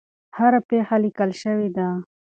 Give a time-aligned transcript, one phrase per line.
[0.37, 1.87] هره پېښه لیکل شوې ده.